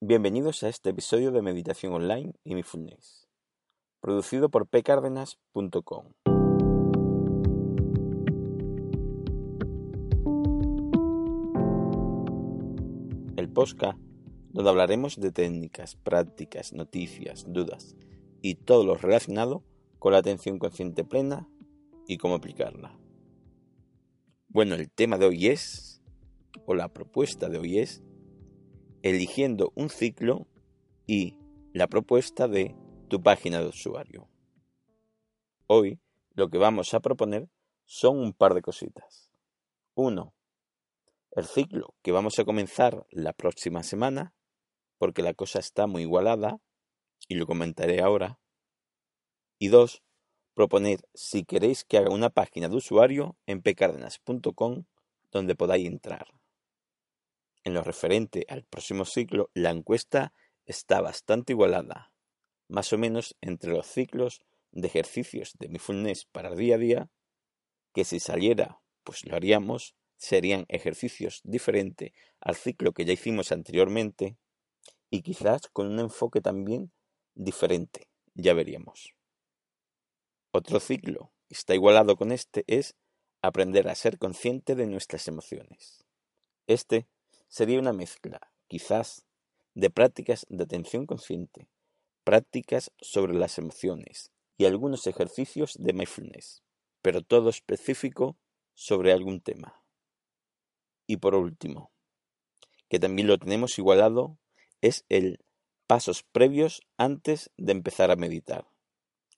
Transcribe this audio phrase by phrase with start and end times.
[0.00, 3.28] Bienvenidos a este episodio de Meditación Online y Mindfulness,
[4.00, 6.12] producido por pcardenas.com.
[13.36, 13.98] El Posca,
[14.50, 17.96] donde hablaremos de técnicas, prácticas, noticias, dudas
[18.42, 19.64] y todo lo relacionado
[19.98, 21.48] con la atención consciente plena
[22.06, 22.98] y cómo aplicarla.
[24.48, 26.02] Bueno, el tema de hoy es,
[26.64, 28.02] o la propuesta de hoy es,
[29.10, 30.48] eligiendo un ciclo
[31.06, 31.38] y
[31.72, 32.74] la propuesta de
[33.08, 34.28] tu página de usuario.
[35.68, 36.00] Hoy
[36.34, 37.48] lo que vamos a proponer
[37.84, 39.30] son un par de cositas.
[39.94, 40.34] Uno,
[41.30, 44.34] el ciclo que vamos a comenzar la próxima semana,
[44.98, 46.58] porque la cosa está muy igualada,
[47.28, 48.40] y lo comentaré ahora.
[49.60, 50.02] Y dos,
[50.54, 54.84] proponer si queréis que haga una página de usuario en pcardenas.com
[55.30, 56.26] donde podáis entrar.
[57.66, 60.32] En lo referente al próximo ciclo, la encuesta
[60.66, 62.12] está bastante igualada,
[62.68, 67.10] más o menos entre los ciclos de ejercicios de mindfulness para día a día,
[67.92, 74.36] que si saliera, pues lo haríamos, serían ejercicios diferentes al ciclo que ya hicimos anteriormente
[75.10, 76.92] y quizás con un enfoque también
[77.34, 79.12] diferente, ya veríamos.
[80.52, 82.94] Otro ciclo que está igualado con este es
[83.42, 86.04] aprender a ser consciente de nuestras emociones.
[86.68, 87.08] Este
[87.48, 89.24] sería una mezcla, quizás,
[89.74, 91.68] de prácticas de atención consciente,
[92.24, 96.62] prácticas sobre las emociones y algunos ejercicios de mindfulness,
[97.02, 98.36] pero todo específico
[98.74, 99.82] sobre algún tema.
[101.06, 101.90] Y por último,
[102.88, 104.38] que también lo tenemos igualado,
[104.80, 105.40] es el
[105.86, 108.66] pasos previos antes de empezar a meditar.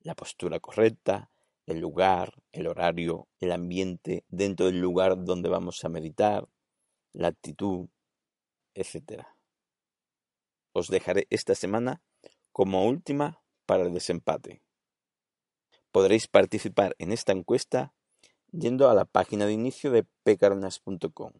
[0.00, 1.30] La postura correcta,
[1.66, 6.48] el lugar, el horario, el ambiente dentro del lugar donde vamos a meditar,
[7.12, 7.88] la actitud,
[8.74, 9.24] etc.
[10.72, 12.02] Os dejaré esta semana
[12.52, 14.62] como última para el desempate.
[15.92, 17.94] Podréis participar en esta encuesta
[18.52, 21.32] yendo a la página de inicio de pecaronas.com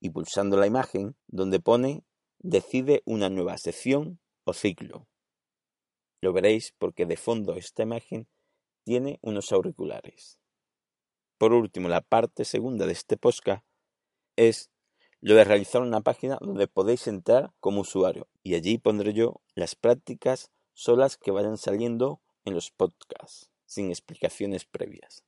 [0.00, 2.04] y pulsando la imagen donde pone
[2.42, 5.06] Decide una nueva sección o ciclo.
[6.22, 8.28] Lo veréis porque de fondo esta imagen
[8.82, 10.38] tiene unos auriculares.
[11.36, 13.62] Por último, la parte segunda de este podcast
[14.36, 14.70] es
[15.20, 19.74] lo de realizar una página donde podéis entrar como usuario y allí pondré yo las
[19.74, 25.24] prácticas solas que vayan saliendo en los podcasts, sin explicaciones previas.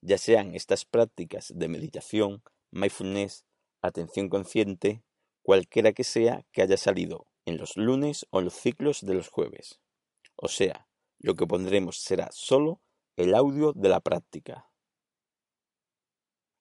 [0.00, 3.44] Ya sean estas prácticas de meditación, mindfulness,
[3.82, 5.04] atención consciente,
[5.42, 9.28] cualquiera que sea que haya salido en los lunes o en los ciclos de los
[9.28, 9.78] jueves.
[10.36, 10.88] O sea,
[11.18, 12.80] lo que pondremos será solo
[13.16, 14.70] el audio de la práctica.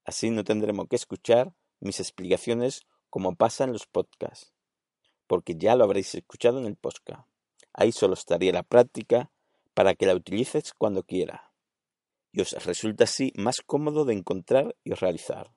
[0.03, 4.53] Así no tendremos que escuchar mis explicaciones como pasa en los podcasts,
[5.27, 7.27] porque ya lo habréis escuchado en el podcast.
[7.73, 9.31] Ahí solo estaría la práctica
[9.73, 11.49] para que la utilices cuando quiera
[12.31, 15.51] y os resulta así más cómodo de encontrar y realizar.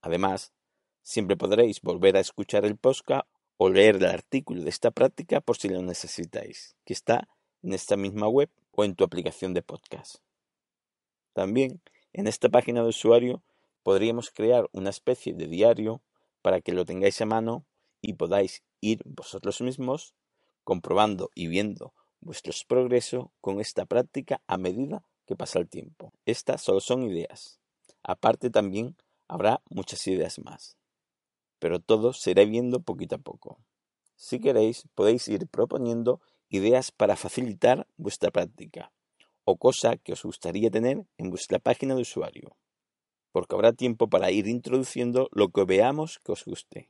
[0.00, 0.52] Además,
[1.02, 5.56] siempre podréis volver a escuchar el podcast o leer el artículo de esta práctica por
[5.56, 7.28] si lo necesitáis, que está
[7.62, 10.16] en esta misma web o en tu aplicación de podcast.
[11.32, 11.80] También
[12.12, 13.42] en esta página de usuario
[13.84, 16.02] podríamos crear una especie de diario
[16.42, 17.66] para que lo tengáis a mano
[18.00, 20.14] y podáis ir vosotros mismos
[20.64, 26.12] comprobando y viendo vuestros progresos con esta práctica a medida que pasa el tiempo.
[26.24, 27.60] Estas solo son ideas.
[28.02, 28.96] Aparte también
[29.28, 30.76] habrá muchas ideas más.
[31.58, 33.58] Pero todo se irá viendo poquito a poco.
[34.16, 38.92] Si queréis, podéis ir proponiendo ideas para facilitar vuestra práctica
[39.44, 42.56] o cosa que os gustaría tener en vuestra página de usuario
[43.34, 46.88] porque habrá tiempo para ir introduciendo lo que veamos que os guste.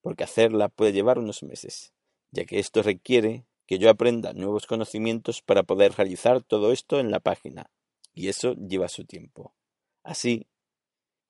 [0.00, 1.94] Porque hacerla puede llevar unos meses,
[2.32, 7.12] ya que esto requiere que yo aprenda nuevos conocimientos para poder realizar todo esto en
[7.12, 7.70] la página,
[8.12, 9.54] y eso lleva su tiempo.
[10.02, 10.48] Así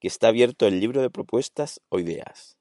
[0.01, 2.57] que está abierto el libro de propuestas o ideas.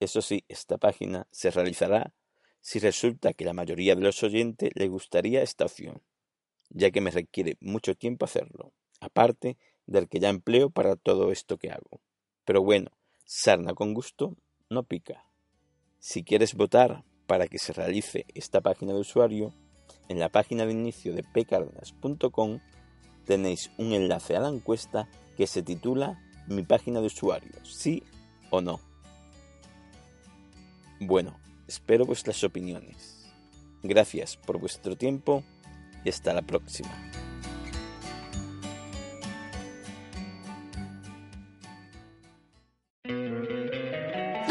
[0.00, 2.14] Eso sí, esta página se realizará
[2.62, 6.02] si resulta que la mayoría de los oyentes le gustaría esta opción,
[6.70, 8.72] ya que me requiere mucho tiempo hacerlo.
[8.98, 12.00] Aparte del que ya empleo para todo esto que hago.
[12.44, 12.90] Pero bueno,
[13.24, 14.36] sarna con gusto
[14.68, 15.24] no pica.
[15.98, 19.54] Si quieres votar para que se realice esta página de usuario,
[20.08, 22.60] en la página de inicio de pcardenas.com
[23.24, 28.02] tenéis un enlace a la encuesta que se titula Mi página de usuario, sí
[28.50, 28.80] o no.
[31.00, 33.26] Bueno, espero vuestras opiniones.
[33.82, 35.42] Gracias por vuestro tiempo
[36.04, 36.90] y hasta la próxima.